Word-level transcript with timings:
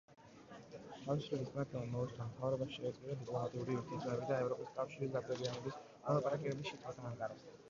თავისუფლების 1.01 1.51
პარტიამ 1.57 1.91
მოუწოდა 1.97 2.25
მთავრობას 2.29 2.73
შეეწყვიტა 2.77 3.19
დიპლომატიური 3.21 3.77
ურთიერთობები 3.83 4.31
და 4.33 4.41
ევროპის 4.47 4.73
კავშირის 4.81 5.13
გაწევრიანების 5.19 5.79
მოლაპარაკებების 5.93 6.73
შეწყვეტა 6.75 7.09
ანკარასთან. 7.13 7.57